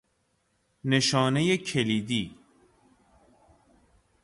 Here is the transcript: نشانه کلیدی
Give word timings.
نشانه 0.85 1.57
کلیدی 1.57 2.35